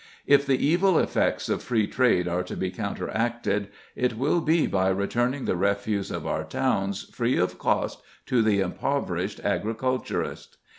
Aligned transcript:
If 0.25 0.47
the 0.47 0.57
evil 0.57 0.97
effects 0.97 1.47
of 1.47 1.61
free 1.61 1.85
trade 1.85 2.27
are 2.27 2.41
to 2.41 2.57
be 2.57 2.71
counteracted, 2.71 3.67
it 3.95 4.17
will 4.17 4.41
be 4.41 4.65
by 4.65 4.89
returning 4.89 5.45
the 5.45 5.55
refuse 5.55 6.09
of 6.09 6.25
our 6.25 6.43
towns 6.43 7.03
free 7.13 7.37
of 7.37 7.59
cost 7.59 8.01
to 8.25 8.41
the 8.41 8.61
impoverished 8.61 9.39
agriculturist. 9.41 10.57